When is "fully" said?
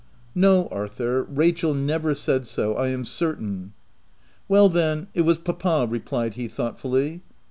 6.79-7.21